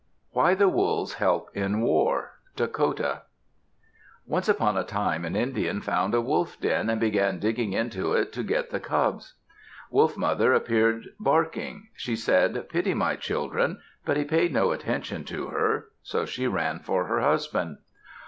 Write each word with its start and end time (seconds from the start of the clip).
WHY 0.31 0.55
THE 0.55 0.67
WOLVES 0.67 1.13
HELP 1.19 1.49
IN 1.53 1.81
WAR 1.81 2.31
Dakota 2.55 3.21
Once 4.25 4.49
upon 4.49 4.75
a 4.75 4.83
time 4.83 5.23
an 5.25 5.35
Indian 5.35 5.79
found 5.79 6.15
a 6.15 6.21
wolf 6.21 6.59
den, 6.59 6.89
and 6.89 6.99
began 6.99 7.37
digging 7.37 7.73
into 7.73 8.13
it 8.13 8.33
to 8.33 8.41
get 8.41 8.71
the 8.71 8.79
cubs. 8.79 9.35
Wolf 9.91 10.17
Mother 10.17 10.55
appeared, 10.55 11.09
barking. 11.19 11.89
She 11.95 12.15
said, 12.15 12.67
"Pity 12.67 12.95
my 12.95 13.15
children," 13.15 13.79
but 14.03 14.17
he 14.17 14.23
paid 14.25 14.51
no 14.51 14.71
attention 14.71 15.23
to 15.25 15.49
her. 15.49 15.89
So 16.01 16.25
she 16.25 16.47
ran 16.47 16.79
for 16.79 17.05
her 17.05 17.21
husband. 17.21 17.77